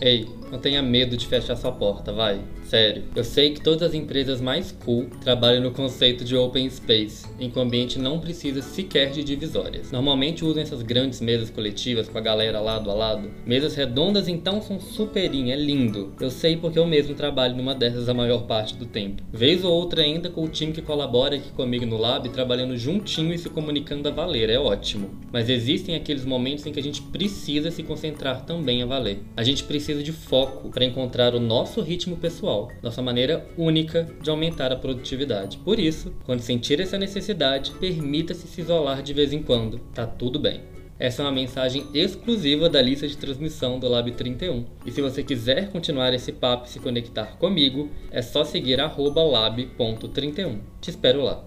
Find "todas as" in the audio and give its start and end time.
3.62-3.94